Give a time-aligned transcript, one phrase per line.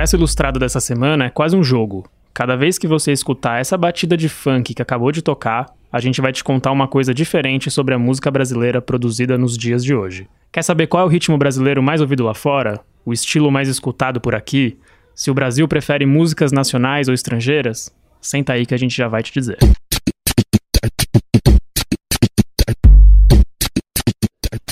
[0.00, 2.10] Expresso Ilustrado dessa semana é quase um jogo.
[2.32, 6.22] Cada vez que você escutar essa batida de funk que acabou de tocar, a gente
[6.22, 10.26] vai te contar uma coisa diferente sobre a música brasileira produzida nos dias de hoje.
[10.50, 12.80] Quer saber qual é o ritmo brasileiro mais ouvido lá fora?
[13.04, 14.78] O estilo mais escutado por aqui?
[15.14, 17.94] Se o Brasil prefere músicas nacionais ou estrangeiras?
[18.22, 19.58] Senta aí que a gente já vai te dizer.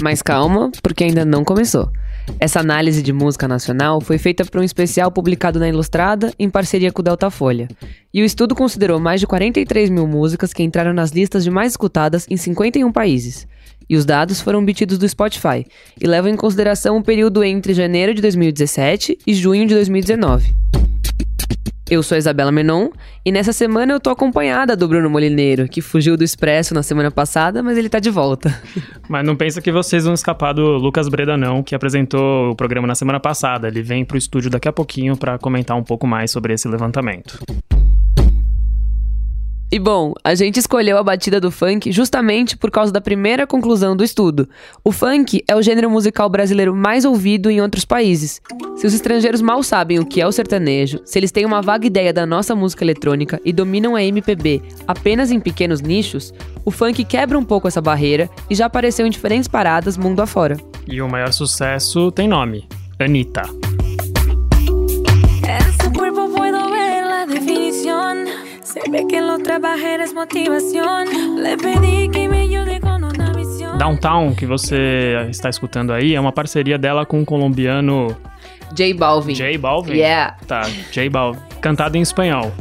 [0.00, 1.92] Mas calma, porque ainda não começou.
[2.40, 6.92] Essa análise de música nacional foi feita para um especial publicado na Ilustrada em parceria
[6.92, 7.68] com o Delta Folha.
[8.12, 11.72] E o estudo considerou mais de 43 mil músicas que entraram nas listas de mais
[11.72, 13.46] escutadas em 51 países.
[13.88, 15.64] E os dados foram obtidos do Spotify
[16.00, 20.54] e levam em consideração o período entre janeiro de 2017 e junho de 2019.
[21.90, 22.90] Eu sou a Isabela Menon
[23.24, 27.10] e nessa semana eu tô acompanhada do Bruno Molineiro, que fugiu do Expresso na semana
[27.10, 28.54] passada, mas ele tá de volta.
[29.08, 32.86] Mas não pensa que vocês vão escapar do Lucas Breda não, que apresentou o programa
[32.86, 33.68] na semana passada.
[33.68, 37.38] Ele vem pro estúdio daqui a pouquinho para comentar um pouco mais sobre esse levantamento.
[39.70, 43.94] E bom, a gente escolheu a batida do funk justamente por causa da primeira conclusão
[43.94, 44.48] do estudo.
[44.82, 48.40] O funk é o gênero musical brasileiro mais ouvido em outros países.
[48.76, 51.86] Se os estrangeiros mal sabem o que é o sertanejo, se eles têm uma vaga
[51.86, 56.32] ideia da nossa música eletrônica e dominam a MPB apenas em pequenos nichos,
[56.64, 60.56] o funk quebra um pouco essa barreira e já apareceu em diferentes paradas mundo afora.
[60.86, 62.66] E o maior sucesso tem nome:
[62.98, 63.42] Anitta.
[68.70, 71.06] Se ve que lo trabajé es motivación.
[71.42, 73.78] Le pedí que me ayude con una misión.
[73.78, 78.14] Downtown, que você está escutando aí, é uma parceria dela com o colombiano
[78.74, 79.34] J Balvin.
[79.34, 79.94] J Balvin?
[79.94, 80.36] Yeah.
[80.46, 81.40] Tá, J Balvin.
[81.62, 82.52] Cantado em espanhol.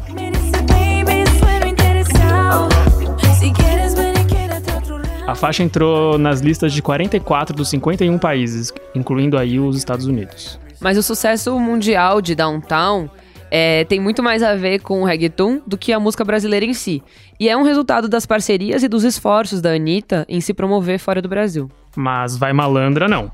[5.27, 10.57] A faixa entrou nas listas de 44 dos 51 países, incluindo aí os Estados Unidos.
[10.79, 13.09] Mas o sucesso mundial de Downtown
[13.49, 16.73] é, tem muito mais a ver com o reggaeton do que a música brasileira em
[16.73, 17.01] si.
[17.39, 21.21] E é um resultado das parcerias e dos esforços da Anitta em se promover fora
[21.21, 21.69] do Brasil.
[21.95, 23.31] Mas Vai Malandra não.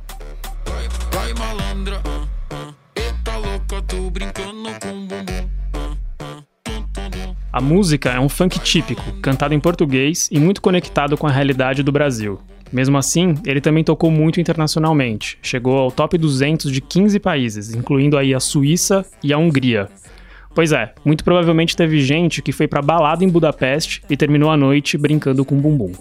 [0.66, 2.76] Vai, vai malandra, uh, uh.
[2.96, 5.50] Eita louca, tô brincando com bumbum.
[7.52, 11.84] A música é um funk típico, cantado em português e muito conectado com a realidade
[11.84, 12.40] do Brasil.
[12.72, 15.38] Mesmo assim, ele também tocou muito internacionalmente.
[15.44, 19.88] Chegou ao top 200 de 15 países, incluindo aí a Suíça e a Hungria.
[20.56, 24.58] Pois é, muito provavelmente teve gente que foi pra balada em Budapeste e terminou a
[24.58, 25.92] noite brincando com bumbum.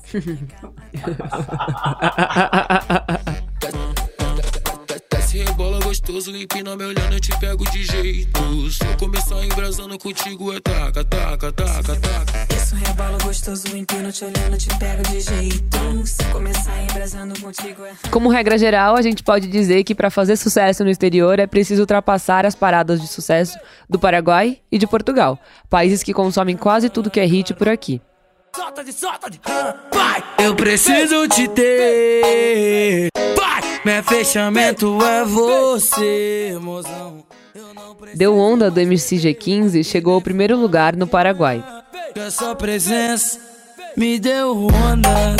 [5.92, 8.70] gostoso, empina olhando, eu te pego de jeito.
[8.70, 12.51] Se eu começar embrasando contigo, é taca, taca, taca, taca.
[12.72, 16.06] Isso rebala gostoso, empina te olhando, te pego de jeito.
[16.06, 17.92] Se começar embrasando contigo, é.
[18.10, 21.82] Como regra geral, a gente pode dizer que para fazer sucesso no exterior é preciso
[21.82, 23.58] ultrapassar as paradas de sucesso
[23.90, 25.38] do Paraguai e de Portugal,
[25.68, 28.00] países que consomem quase tudo que é hit por aqui.
[28.56, 29.40] Solta de, solta de,
[29.92, 30.24] vai!
[30.38, 33.08] Eu preciso te ter.
[33.36, 33.80] Vai!
[33.84, 37.22] Meu fechamento é você, mozão.
[38.14, 41.81] Deu onda do MCG15 chegou ao primeiro lugar no Paraguai.
[42.14, 43.38] Essa presença
[43.96, 45.36] me deu onda.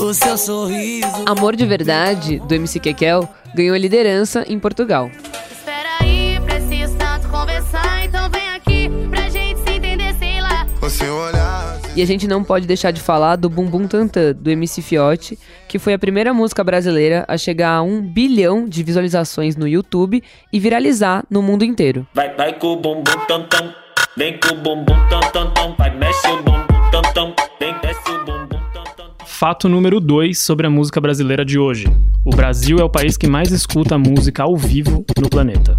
[0.00, 1.24] O seu sorriso.
[1.26, 5.10] Amor de Verdade, do MC Kekel, ganhou liderança em Portugal.
[5.50, 10.66] Espera aí, preciso tanto conversar, então vem aqui pra gente se entender, sei lá.
[10.80, 14.82] Você olhar e a gente não pode deixar de falar do Bumbum Tantan, do MC
[14.82, 19.66] Fiote, que foi a primeira música brasileira a chegar a um bilhão de visualizações no
[19.66, 20.22] YouTube
[20.52, 22.06] e viralizar no mundo inteiro.
[22.12, 23.72] Vai, vai com o bumbum tantam,
[24.16, 29.10] vem com o bumbum tantam, vai, mexe o bumbum tantam, vem, desce o bumbum tantam.
[29.26, 31.86] Fato número 2 sobre a música brasileira de hoje.
[32.24, 35.78] O Brasil é o país que mais escuta música ao vivo no planeta.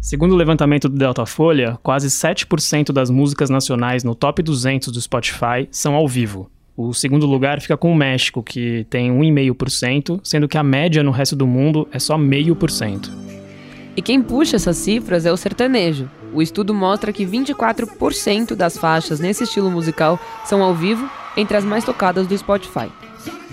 [0.00, 5.68] Segundo o levantamento do Datafolha, quase 7% das músicas nacionais no top 200 do Spotify
[5.70, 6.50] são ao vivo.
[6.76, 11.12] O segundo lugar fica com o México, que tem 1,5%, sendo que a média no
[11.12, 13.08] resto do mundo é só 0,5%.
[13.96, 16.10] E quem puxa essas cifras é o sertanejo.
[16.34, 21.64] O estudo mostra que 24% das faixas nesse estilo musical são ao vivo, entre as
[21.64, 22.90] mais tocadas do Spotify.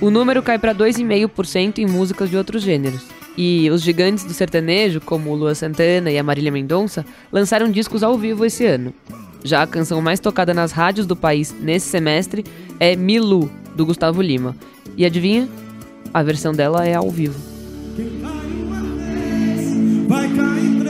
[0.01, 3.03] O número cai para 2,5% em músicas de outros gêneros.
[3.37, 8.17] E os gigantes do sertanejo, como Lua Santana e a Marília Mendonça, lançaram discos ao
[8.17, 8.93] vivo esse ano.
[9.43, 12.43] Já a canção mais tocada nas rádios do país nesse semestre
[12.79, 14.55] é Milu, do Gustavo Lima.
[14.97, 15.47] E adivinha?
[16.11, 17.39] A versão dela é ao vivo.
[20.07, 20.80] Vai cair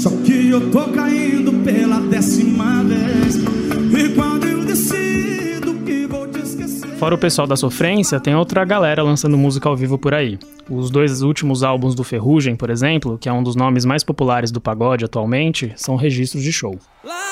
[0.00, 3.36] só que eu tô caindo pela décima vez.
[3.36, 6.88] E quando eu decido que vou te esquecer.
[6.96, 10.38] Fora o pessoal da sofrência, tem outra galera lançando música ao vivo por aí.
[10.70, 14.50] Os dois últimos álbuns do Ferrugem, por exemplo, que é um dos nomes mais populares
[14.50, 16.78] do pagode atualmente, são registros de show.
[17.04, 17.29] Amar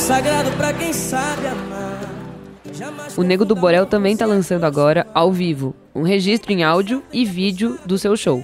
[0.00, 2.00] sagrado pra quem sabe amar.
[3.16, 7.24] O Nego do Borel também está lançando agora, ao vivo, um registro em áudio e
[7.24, 8.42] vídeo do seu show.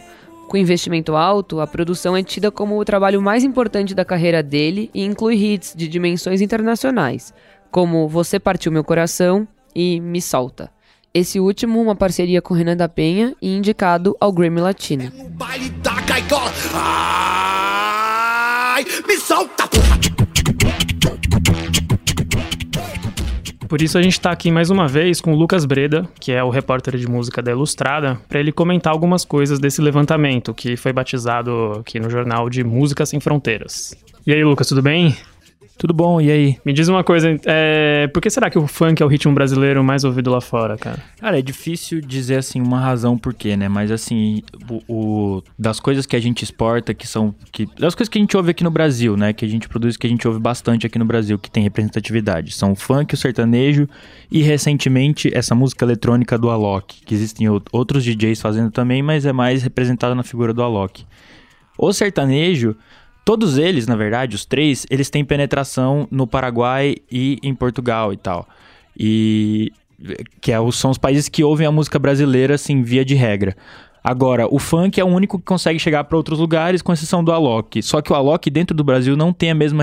[0.49, 4.91] Com investimento alto, a produção é tida como o trabalho mais importante da carreira dele
[4.95, 7.33] e inclui hits de dimensões internacionais,
[7.71, 10.71] como Você Partiu Meu Coração e Me Solta.
[11.13, 15.11] Esse último, uma parceria com Renan da Penha e indicado ao Grammy Latino.
[16.75, 18.85] Ai,
[23.69, 26.43] Por isso a gente está aqui mais uma vez com o Lucas Breda, que é
[26.43, 30.93] o repórter de música da Ilustrada, para ele comentar algumas coisas desse levantamento que foi
[30.93, 33.95] batizado aqui no jornal de Música Sem Fronteiras.
[34.27, 35.17] E aí, Lucas, tudo bem?
[35.79, 36.59] Tudo bom, e aí?
[36.65, 38.09] Me diz uma coisa, é...
[38.09, 40.99] por que será que o funk é o ritmo brasileiro mais ouvido lá fora, cara?
[41.21, 43.69] Cara, é difícil dizer, assim, uma razão por quê, né?
[43.69, 47.35] Mas, assim, o, o, das coisas que a gente exporta, que são...
[47.53, 49.35] Que, das coisas que a gente ouve aqui no Brasil, né?
[49.35, 52.53] Que a gente produz, que a gente ouve bastante aqui no Brasil, que tem representatividade.
[52.55, 53.87] São o funk, o sertanejo
[54.31, 59.33] e, recentemente, essa música eletrônica do Alok, que existem outros DJs fazendo também, mas é
[59.33, 61.05] mais representada na figura do Alok.
[61.79, 62.75] O sertanejo
[63.27, 68.17] Todos eles, na verdade, os três, eles têm penetração no Paraguai e em Portugal e
[68.17, 68.49] tal.
[68.97, 69.73] E
[70.41, 73.57] que é, são os países que ouvem a música brasileira, assim, via de regra.
[74.09, 77.33] Agora, o funk é o único que consegue chegar para outros lugares, com exceção do
[77.33, 77.83] Alok.
[77.83, 79.83] Só que o Alok dentro do Brasil não tem a mesma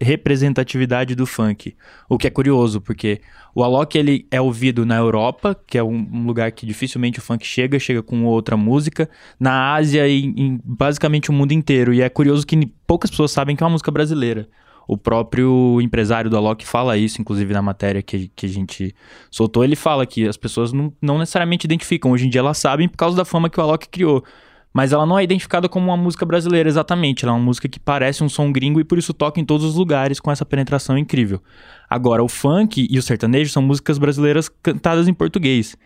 [0.00, 1.76] representatividade do funk.
[2.08, 3.20] O que é curioso, porque
[3.54, 7.46] o Alok ele é ouvido na Europa, que é um, lugar que dificilmente o funk
[7.46, 9.08] chega, chega com outra música,
[9.38, 11.94] na Ásia e em basicamente o mundo inteiro.
[11.94, 12.56] E é curioso que
[12.88, 14.48] poucas pessoas sabem que é uma música brasileira.
[14.90, 18.92] O próprio empresário do Alok fala isso, inclusive na matéria que, que a gente
[19.30, 19.62] soltou.
[19.62, 22.10] Ele fala que as pessoas não, não necessariamente identificam.
[22.10, 24.24] Hoje em dia elas sabem por causa da fama que o Alok criou.
[24.72, 27.24] Mas ela não é identificada como uma música brasileira exatamente.
[27.24, 29.64] Ela é uma música que parece um som gringo e por isso toca em todos
[29.64, 31.40] os lugares com essa penetração incrível.
[31.88, 35.76] Agora, o funk e o sertanejo são músicas brasileiras cantadas em português.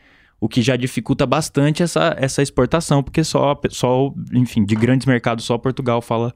[0.40, 5.44] O que já dificulta bastante essa, essa exportação, porque só, só, enfim, de grandes mercados,
[5.44, 6.34] só Portugal fala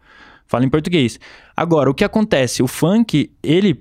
[0.49, 1.21] fala em português.
[1.58, 2.62] Agora, o que acontece?
[2.62, 3.75] O funk, ele,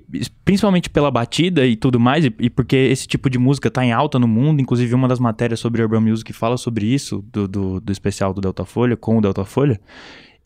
[0.44, 3.92] principalmente pela batida e tudo mais, e, e, porque esse tipo de música tá em
[3.92, 7.80] alta no mundo, inclusive uma das matérias sobre Urban Music fala sobre isso, do, do,
[7.80, 9.80] do especial do Delta Folha, com o Delta Folha.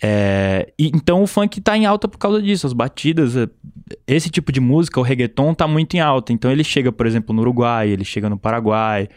[0.03, 3.49] É, e, então o funk tá em alta por causa disso, as batidas, é,
[4.07, 6.35] esse tipo de música, o reggaeton tá muito em alta.
[6.35, 9.09] Então ele chega, por exemplo, no Uruguai, ele chega no Paraguai,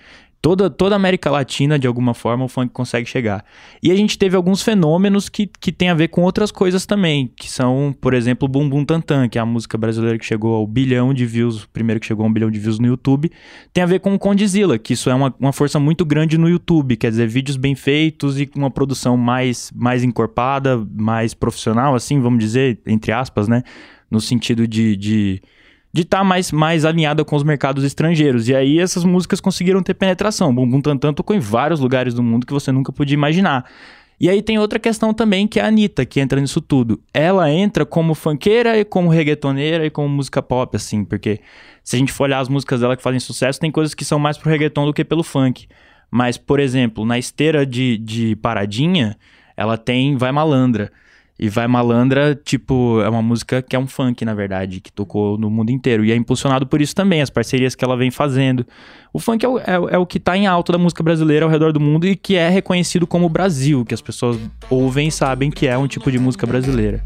[0.45, 3.43] Toda, toda a América Latina, de alguma forma, o funk consegue chegar.
[3.81, 7.31] E a gente teve alguns fenômenos que, que tem a ver com outras coisas também,
[7.35, 10.53] que são, por exemplo, o Bum Bum Tantan, que é a música brasileira que chegou
[10.53, 13.31] ao bilhão de views, o primeiro que chegou a um bilhão de views no YouTube,
[13.73, 16.47] tem a ver com o Condizila, que isso é uma, uma força muito grande no
[16.47, 21.95] YouTube, quer dizer, vídeos bem feitos e com uma produção mais, mais encorpada, mais profissional,
[21.95, 23.63] assim, vamos dizer, entre aspas, né?
[24.11, 25.41] No sentido de, de
[25.95, 28.49] de estar tá mais, mais alinhada com os mercados estrangeiros.
[28.49, 30.53] E aí essas músicas conseguiram ter penetração.
[30.53, 33.63] Bumbum Tantan tocou em vários lugares do mundo que você nunca podia imaginar.
[34.19, 36.99] E aí tem outra questão também, que é a Anitta, que entra nisso tudo.
[37.13, 41.39] Ela entra como funkeira e como reggaetoneira e como música pop, assim, porque
[41.81, 44.19] se a gente for olhar as músicas dela que fazem sucesso, tem coisas que são
[44.19, 45.65] mais pro reggaeton do que pelo funk.
[46.11, 49.15] Mas, por exemplo, na esteira de, de Paradinha,
[49.55, 50.91] ela tem Vai Malandra.
[51.37, 55.37] E Vai Malandra, tipo, é uma música que é um funk, na verdade, que tocou
[55.37, 56.05] no mundo inteiro.
[56.05, 58.65] E é impulsionado por isso também, as parcerias que ela vem fazendo.
[59.11, 61.51] O funk é o, é, é o que tá em alta da música brasileira ao
[61.51, 64.39] redor do mundo e que é reconhecido como Brasil, que as pessoas
[64.69, 67.03] ouvem e sabem que é um tipo de música brasileira.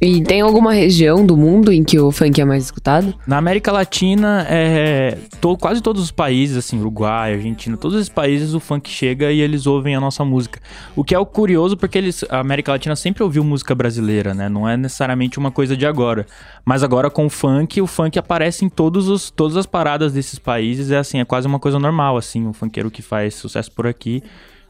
[0.00, 3.14] E tem alguma região do mundo em que o funk é mais escutado?
[3.26, 8.52] Na América Latina, é, to, quase todos os países, assim, Uruguai, Argentina, todos esses países
[8.52, 10.60] o funk chega e eles ouvem a nossa música.
[10.94, 14.50] O que é o curioso porque eles, a América Latina sempre ouviu música brasileira, né?
[14.50, 16.26] Não é necessariamente uma coisa de agora.
[16.62, 20.38] Mas agora com o funk, o funk aparece em todos os, todas as paradas desses
[20.38, 20.90] países.
[20.90, 24.22] É assim, é quase uma coisa normal, assim, um funkeiro que faz sucesso por aqui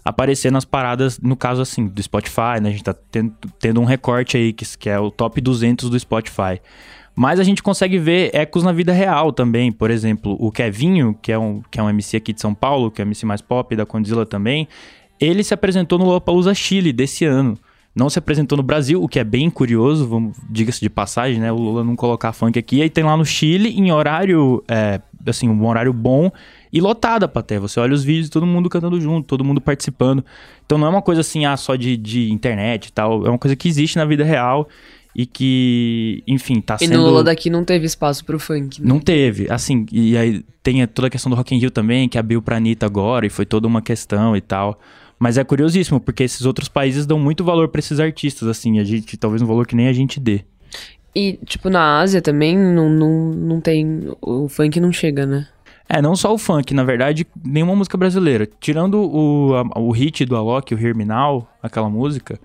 [0.07, 2.69] aparecer nas paradas, no caso assim, do Spotify, né?
[2.69, 5.99] A gente tá tendo, tendo um recorte aí, que, que é o top 200 do
[5.99, 6.61] Spotify.
[7.15, 9.73] Mas a gente consegue ver ecos na vida real também.
[9.73, 12.89] Por exemplo, o Kevinho, que é um, que é um MC aqui de São Paulo,
[12.89, 14.69] que é MC mais pop da Condzilla também,
[15.19, 17.59] ele se apresentou no Lollapalooza Chile desse ano.
[17.93, 21.51] Não se apresentou no Brasil, o que é bem curioso, vamos diga-se de passagem, né?
[21.51, 22.81] O Lula não colocar funk aqui.
[22.81, 26.31] Aí tem lá no Chile, em horário é, assim, um horário bom
[26.77, 27.59] e lotada a plateia.
[27.59, 30.23] Você olha os vídeos, todo mundo cantando junto, todo mundo participando.
[30.67, 33.27] Então não é uma coisa assim, ah, só de, de internet e tal.
[33.27, 34.69] É uma coisa que existe na vida real
[35.15, 36.99] e que, enfim, tá e sendo...
[36.99, 38.87] no Lula daqui não teve espaço pro funk, né?
[38.87, 42.19] Não teve, assim, e aí tem toda a questão do Rock in Rio também, que
[42.19, 44.79] abriu pra Anitta agora, e foi toda uma questão e tal.
[45.19, 48.85] Mas é curiosíssimo, porque esses outros países dão muito valor pra esses artistas, assim, a
[48.85, 50.45] gente, talvez um valor que nem a gente dê.
[51.15, 54.15] E, tipo, na Ásia também não, não, não tem.
[54.21, 55.49] O funk não chega, né?
[55.89, 58.49] É, não só o funk, na verdade, nenhuma música brasileira.
[58.61, 62.41] Tirando o, a- o hit do Alok, o Now, aquela música,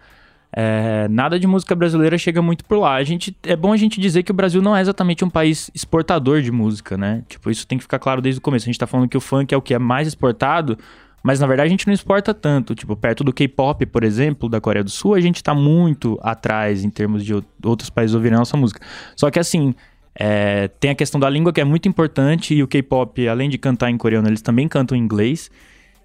[0.55, 2.95] é, nada de música brasileira chega muito por lá.
[2.95, 5.71] A gente, é bom a gente dizer que o Brasil não é exatamente um país
[5.73, 7.23] exportador de música, né?
[7.27, 8.65] Tipo, isso tem que ficar claro desde o começo.
[8.65, 10.77] A gente tá falando que o funk é o que é mais exportado,
[11.23, 12.75] mas na verdade a gente não exporta tanto.
[12.75, 16.83] Tipo, perto do K-pop, por exemplo, da Coreia do Sul, a gente tá muito atrás
[16.83, 18.81] em termos de ou- outros países ouvirem a nossa música.
[19.15, 19.73] Só que assim,
[20.15, 23.57] é, tem a questão da língua que é muito importante e o K-pop, além de
[23.57, 25.49] cantar em coreano, eles também cantam em inglês.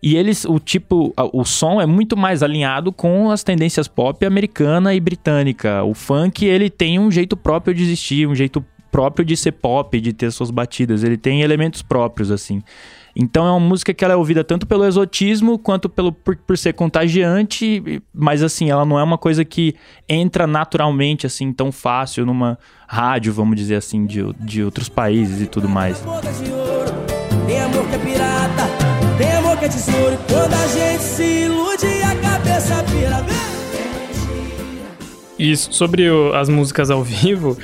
[0.02, 4.94] E eles, o tipo, o som é muito mais alinhado com as tendências pop americana
[4.94, 5.82] e britânica.
[5.82, 10.00] O funk, ele tem um jeito próprio de existir, um jeito próprio de ser pop,
[10.00, 11.02] de ter suas batidas.
[11.02, 12.62] Ele tem elementos próprios, assim.
[13.18, 16.58] Então é uma música que ela é ouvida tanto pelo exotismo quanto pelo por, por
[16.58, 19.74] ser contagiante, mas assim, ela não é uma coisa que
[20.06, 25.46] entra naturalmente assim tão fácil numa rádio, vamos dizer assim, de, de outros países e
[25.46, 26.04] tudo mais.
[27.46, 28.64] Tem amor que é pirata,
[29.16, 30.18] tem amor que é tesouro.
[30.28, 33.55] Quando a gente se ilude, a cabeça vira.
[35.38, 37.58] Isso, sobre o- as músicas ao vivo,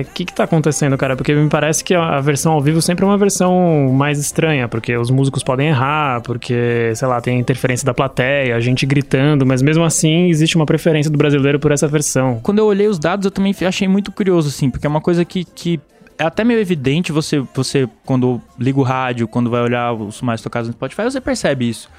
[0.00, 1.14] o que que tá acontecendo, cara?
[1.14, 4.66] Porque me parece que a, a versão ao vivo sempre é uma versão mais estranha,
[4.66, 8.86] porque os músicos podem errar, porque, sei lá, tem a interferência da plateia, a gente
[8.86, 12.40] gritando, mas mesmo assim existe uma preferência do brasileiro por essa versão.
[12.42, 15.22] Quando eu olhei os dados, eu também achei muito curioso, assim, porque é uma coisa
[15.24, 15.78] que, que
[16.18, 20.40] é até meio evidente você, você, quando liga o rádio, quando vai olhar os mais
[20.40, 21.90] tocados no Spotify, você percebe isso.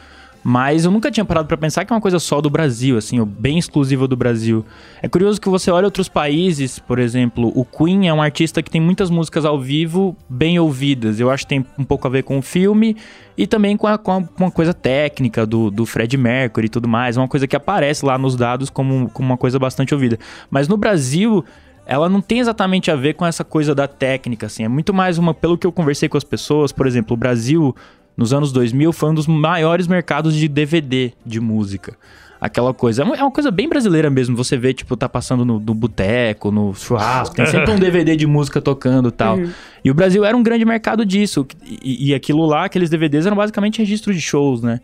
[0.50, 3.22] Mas eu nunca tinha parado pra pensar que é uma coisa só do Brasil, assim,
[3.25, 4.63] bem exclusiva do Brasil.
[5.01, 8.72] É curioso que você olha outros países, por exemplo, o Queen é um artista que
[8.72, 11.20] tem muitas músicas ao vivo bem ouvidas.
[11.20, 12.96] Eu acho que tem um pouco a ver com o filme
[13.38, 16.88] e também com, a, com a- uma coisa técnica do, do Fred Mercury e tudo
[16.88, 17.18] mais.
[17.18, 20.18] É uma coisa que aparece lá nos dados como, como uma coisa bastante ouvida.
[20.50, 21.44] Mas no Brasil,
[21.86, 24.63] ela não tem exatamente a ver com essa coisa da técnica, assim.
[24.63, 25.34] É muito mais uma.
[25.34, 27.75] Pelo que eu conversei com as pessoas, por exemplo, o Brasil,
[28.18, 31.96] nos anos 2000, foi um dos maiores mercados de DVD de música.
[32.40, 33.02] Aquela coisa.
[33.02, 34.36] É uma- é uma coisa bem brasileira mesmo.
[34.36, 38.28] Você vê, tipo, tá passando no, no boteco, no churrasco, tem sempre um DVD de
[38.28, 39.38] música tocando e tal.
[39.84, 41.48] E o Brasil era um grande mercado disso.
[41.66, 44.80] E, e aquilo lá, aqueles DVDs eram basicamente registro de shows, né?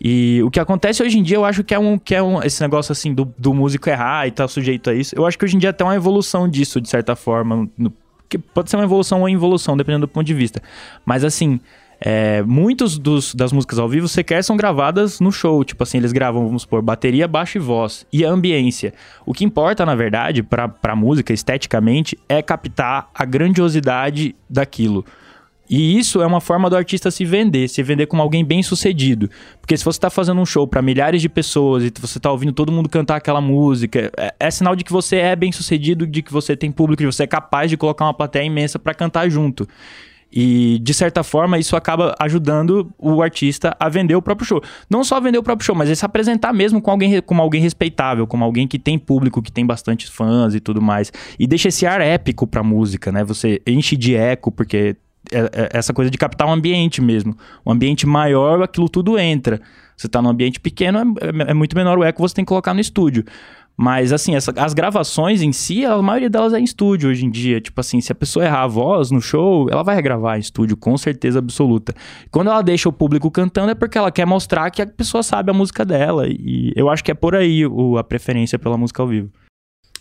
[0.00, 2.42] E o que acontece hoje em dia, eu acho que é um que é um,
[2.42, 5.14] esse negócio assim do, do músico errar e tá sujeito a isso.
[5.16, 7.68] Eu acho que hoje em dia até uma evolução disso, de certa forma.
[7.76, 7.92] No-
[8.28, 10.60] que pode ser uma evolução ou involução, dependendo do ponto de vista.
[11.04, 11.60] Mas assim,
[12.00, 15.64] é, muitos dos, das músicas ao vivo sequer são gravadas no show.
[15.64, 18.06] Tipo assim, eles gravam, vamos supor, bateria, baixo e voz.
[18.12, 18.92] E a ambiência.
[19.24, 25.04] O que importa, na verdade, pra, pra música, esteticamente, é captar a grandiosidade daquilo.
[25.68, 29.28] E isso é uma forma do artista se vender, se vender como alguém bem sucedido.
[29.60, 32.52] Porque se você tá fazendo um show pra milhares de pessoas e você tá ouvindo
[32.52, 36.22] todo mundo cantar aquela música, é, é sinal de que você é bem sucedido, de
[36.22, 38.94] que você tem público, de que você é capaz de colocar uma plateia imensa pra
[38.94, 39.68] cantar junto.
[40.32, 44.62] E, de certa forma, isso acaba ajudando o artista a vender o próprio show.
[44.90, 47.60] Não só vender o próprio show, mas é se apresentar mesmo com alguém, como alguém
[47.60, 51.12] respeitável, como alguém que tem público, que tem bastante fãs e tudo mais.
[51.38, 53.24] E deixa esse ar épico pra música, né?
[53.24, 54.96] Você enche de eco, porque
[55.32, 57.36] é- é essa coisa de captar um ambiente mesmo.
[57.64, 59.60] Um ambiente maior, aquilo tudo entra.
[59.96, 62.48] Você tá num ambiente pequeno, é, é muito menor o eco que você tem que
[62.48, 63.24] colocar no estúdio.
[63.78, 67.30] Mas, assim, essa- as gravações em si, a maioria delas é em estúdio hoje em
[67.30, 67.60] dia.
[67.60, 70.78] Tipo assim, se a pessoa errar a voz no show, ela vai regravar em estúdio,
[70.78, 71.94] com certeza absoluta.
[72.30, 75.50] Quando ela deixa o público cantando, é porque ela quer mostrar que a pessoa sabe
[75.50, 76.26] a música dela.
[76.26, 79.30] E eu acho que é por aí o- a preferência pela música ao vivo.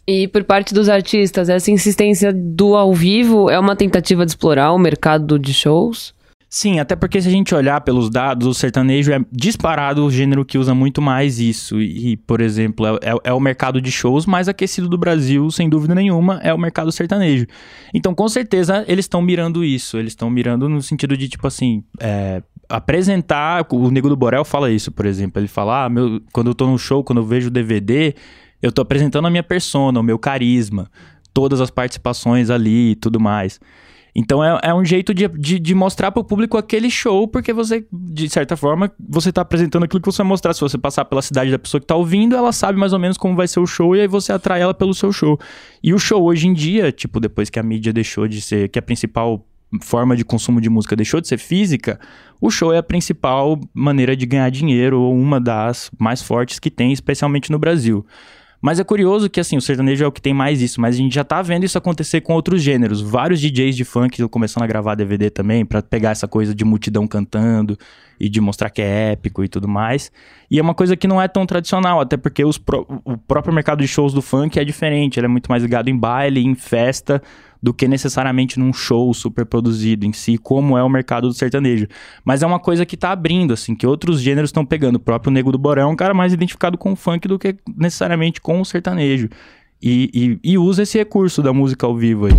[0.08, 4.72] E por parte dos artistas, essa insistência do ao vivo é uma tentativa de explorar
[4.72, 6.15] o mercado de shows?
[6.58, 10.46] Sim, até porque se a gente olhar pelos dados, o sertanejo é disparado o gênero
[10.46, 11.82] que usa muito mais isso.
[11.82, 15.68] E, por exemplo, é, é- é o mercado de shows mais aquecido do Brasil, sem
[15.68, 17.46] dúvida nenhuma, é o mercado sertanejo.
[17.94, 19.98] Então, com certeza, eles estão mirando isso.
[19.98, 23.66] Eles estão mirando no sentido de, tipo assim, é, apresentar.
[23.70, 25.42] O Nego do Borel fala isso, por exemplo.
[25.42, 28.16] Ele fala: ah, meu, quando eu tô no show, quando eu vejo o DVD,
[28.62, 30.90] eu tô apresentando a minha persona, o meu carisma,
[31.34, 33.60] todas as participações ali e tudo mais.
[34.16, 37.86] Então é, é um jeito de, de, de mostrar pro público aquele show, porque você,
[37.92, 40.54] de certa forma, você tá apresentando aquilo que você vai mostrar.
[40.54, 43.18] Se você passar pela cidade da pessoa que tá ouvindo, ela sabe mais ou menos
[43.18, 45.38] como vai ser o show e aí você atrai ela pelo seu show.
[45.84, 48.80] E o show hoje em dia, tipo, depois que a mídia deixou de ser, que
[48.80, 49.46] a principal
[49.82, 52.00] forma de consumo de música deixou de ser física,
[52.40, 56.72] o show é a principal maneira de ganhar dinheiro, ou uma das mais fortes que
[56.72, 58.06] tem, especialmente no Brasil.
[58.66, 60.98] Mas é curioso que, assim, o sertanejo é o que tem mais isso, mas a
[60.98, 63.00] gente já tá vendo isso acontecer com outros gêneros.
[63.00, 66.66] Vários DJs de funk estão começando a gravar DVD também, para pegar essa coisa de
[66.66, 67.78] multidão cantando
[68.20, 70.12] e de mostrar que é épico e tudo mais.
[70.50, 73.02] E é uma coisa que não é tão tradicional, até porque pro...
[73.04, 75.98] o próprio mercado de shows do funk é diferente, ele é muito mais ligado em
[75.98, 77.22] baile, em festa,
[77.62, 81.88] do que necessariamente num show super produzido em si, como é o mercado do sertanejo.
[82.24, 84.98] Mas é uma coisa que tá abrindo, assim, que outros gêneros estão pegando.
[84.98, 87.56] O próprio Nego do Borão é um cara mais identificado com o funk do que
[87.76, 89.30] necessariamente com o sertanejo.
[89.82, 92.34] E, e, e usa esse recurso da música ao vivo aí.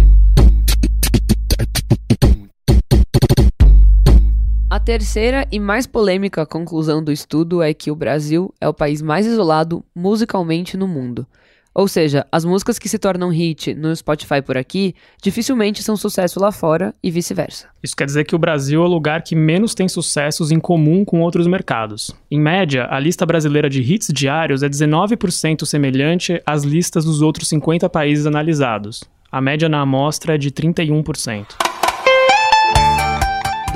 [4.77, 9.01] A terceira e mais polêmica conclusão do estudo é que o Brasil é o país
[9.01, 11.27] mais isolado musicalmente no mundo.
[11.75, 16.39] Ou seja, as músicas que se tornam hit no Spotify por aqui dificilmente são sucesso
[16.39, 17.69] lá fora e vice-versa.
[17.83, 21.07] Isso quer dizer que o Brasil é o lugar que menos tem sucessos em comum
[21.07, 22.15] com outros mercados.
[22.31, 27.49] Em média, a lista brasileira de hits diários é 19% semelhante às listas dos outros
[27.49, 29.03] 50 países analisados.
[29.33, 31.47] A média na amostra é de 31%.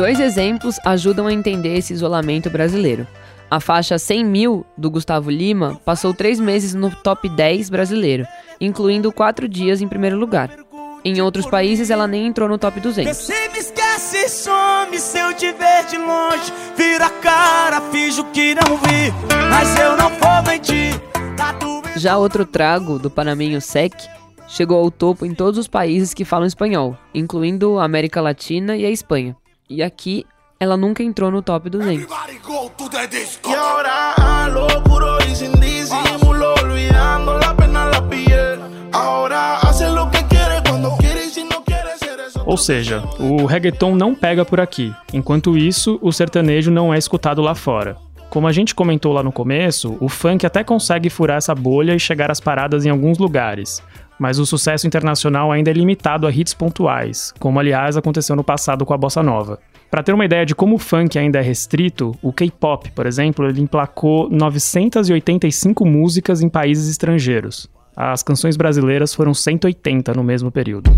[0.01, 3.07] Dois exemplos ajudam a entender esse isolamento brasileiro.
[3.51, 8.27] A faixa 100 mil do Gustavo Lima passou três meses no top 10 brasileiro,
[8.59, 10.57] incluindo quatro dias em primeiro lugar.
[11.05, 13.15] Em outros países, ela nem entrou no top 200.
[13.15, 16.51] Você me esquece, some se eu te ver de longe.
[16.75, 19.13] Vira a cara, finjo que não vi,
[19.51, 20.99] mas eu não vou mentir.
[21.37, 21.55] Tá
[21.95, 23.93] Já outro trago do Panamenho Sec
[24.49, 28.87] chegou ao topo em todos os países que falam espanhol, incluindo a América Latina e
[28.87, 29.37] a Espanha.
[29.71, 30.27] E aqui
[30.59, 32.05] ela nunca entrou no top 200.
[42.45, 44.93] Ou seja, o reggaeton não pega por aqui.
[45.13, 47.97] Enquanto isso, o sertanejo não é escutado lá fora.
[48.29, 52.01] Como a gente comentou lá no começo, o funk até consegue furar essa bolha e
[52.01, 53.83] chegar às paradas em alguns lugares,
[54.21, 58.85] mas o sucesso internacional ainda é limitado a hits pontuais, como aliás aconteceu no passado
[58.85, 59.59] com a bossa nova.
[59.91, 63.49] Para ter uma ideia de como o funk ainda é restrito, o K-pop, por exemplo,
[63.49, 67.67] ele emplacou 985 músicas em países estrangeiros.
[67.97, 70.91] As canções brasileiras foram 180 no mesmo período.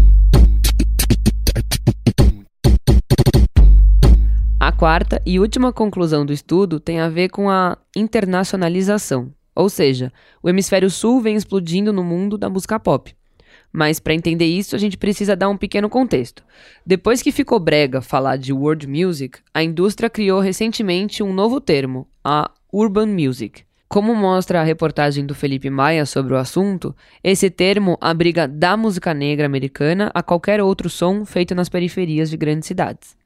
[4.58, 10.12] A quarta e última conclusão do estudo tem a ver com a internacionalização, ou seja,
[10.42, 13.14] o hemisfério sul vem explodindo no mundo da música pop.
[13.72, 16.44] Mas para entender isso, a gente precisa dar um pequeno contexto.
[16.84, 22.06] Depois que ficou brega falar de world music, a indústria criou recentemente um novo termo,
[22.22, 23.64] a urban music.
[23.88, 29.12] Como mostra a reportagem do Felipe Maia sobre o assunto, esse termo abriga da música
[29.12, 33.21] negra americana a qualquer outro som feito nas periferias de grandes cidades.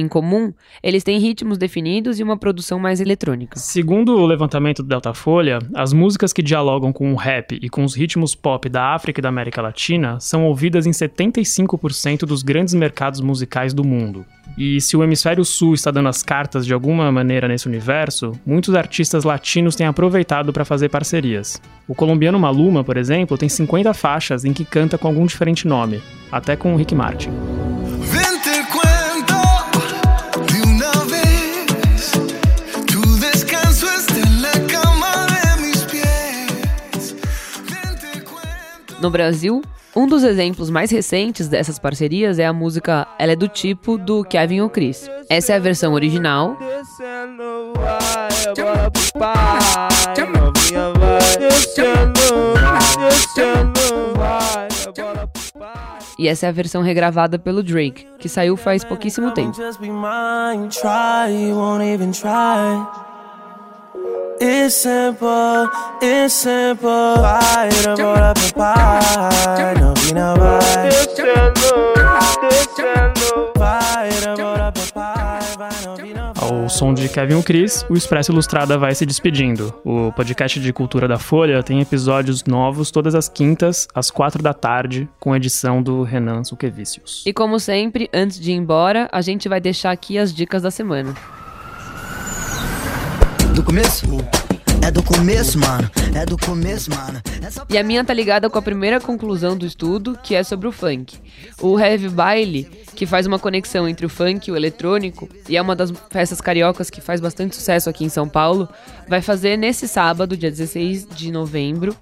[0.00, 0.50] Em comum,
[0.82, 3.58] eles têm ritmos definidos e uma produção mais eletrônica.
[3.58, 7.94] Segundo o levantamento do Datafolha, as músicas que dialogam com o rap e com os
[7.94, 13.20] ritmos pop da África e da América Latina são ouvidas em 75% dos grandes mercados
[13.20, 14.24] musicais do mundo.
[14.56, 18.74] E se o hemisfério sul está dando as cartas de alguma maneira nesse universo, muitos
[18.74, 21.60] artistas latinos têm aproveitado para fazer parcerias.
[21.86, 26.02] O colombiano Maluma, por exemplo, tem 50 faixas em que canta com algum diferente nome,
[26.32, 27.30] até com o Rick Martin.
[39.00, 39.62] No Brasil,
[39.96, 44.22] um dos exemplos mais recentes dessas parcerias é a música Ela é do Tipo do
[44.22, 45.08] Kevin O'Chris.
[45.28, 46.56] Essa é a versão original.
[56.18, 59.56] E essa é a versão regravada pelo Drake, que saiu faz pouquíssimo tempo.
[64.42, 65.68] It's simple,
[66.00, 67.20] it's simple.
[67.20, 70.88] Vai, bora pro pai, não vi na vai.
[76.36, 79.74] Ao som de Kevin Cris, o Expresso Ilustrada vai se despedindo.
[79.84, 84.54] O podcast de cultura da Folha tem episódios novos todas as quintas, às quatro da
[84.54, 87.24] tarde, com edição do Renan Suquevicius.
[87.26, 90.70] E como sempre, antes de ir embora, a gente vai deixar aqui as dicas da
[90.70, 91.14] semana
[93.54, 94.06] do começo?
[94.82, 95.90] É do começo, mano.
[96.14, 97.20] É do começo, mano.
[97.42, 97.66] Essa...
[97.68, 100.72] E a minha tá ligada com a primeira conclusão do estudo, que é sobre o
[100.72, 101.18] funk.
[101.60, 105.62] O Heavy Baile, que faz uma conexão entre o funk e o eletrônico, e é
[105.62, 108.68] uma das festas cariocas que faz bastante sucesso aqui em São Paulo,
[109.08, 111.94] vai fazer nesse sábado, dia 16 de novembro,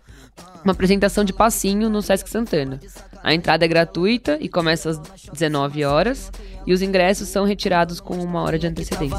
[0.65, 2.81] uma apresentação de passinho no Sesc Santana.
[3.23, 4.99] A entrada é gratuita e começa às
[5.33, 6.31] 19 horas
[6.67, 9.17] e os ingressos são retirados com uma hora de antecedência.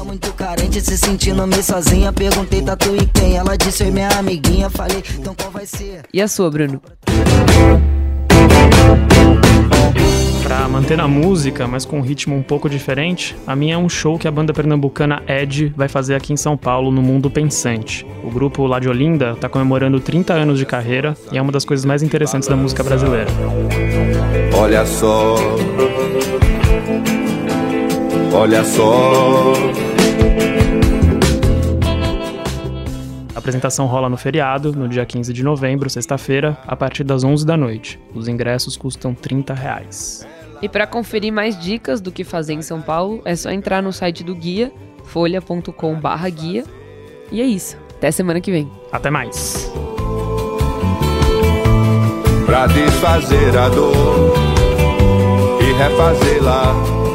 [2.96, 3.36] E quem?
[3.36, 3.84] Ela disse
[10.42, 13.88] Pra manter na música, mas com um ritmo um pouco diferente, a minha é um
[13.88, 18.06] show que a banda pernambucana Ed vai fazer aqui em São Paulo, no Mundo Pensante.
[18.24, 21.64] O grupo lá de Olinda tá comemorando 30 anos de carreira e é uma das
[21.64, 23.28] coisas mais interessantes da música brasileira.
[24.56, 25.36] Olha só.
[28.32, 29.52] Olha só.
[33.40, 37.56] Apresentação rola no feriado, no dia 15 de novembro, sexta-feira, a partir das 11 da
[37.56, 37.98] noite.
[38.14, 40.26] Os ingressos custam 30 reais.
[40.62, 43.92] E para conferir mais dicas do que fazer em São Paulo, é só entrar no
[43.92, 44.72] site do guia,
[45.04, 46.64] folha.com/guia.
[47.32, 47.76] E é isso.
[47.96, 48.70] Até semana que vem.
[48.92, 49.70] Até mais!
[52.46, 54.34] Pra desfazer a dor
[55.60, 57.09] e refazê-la.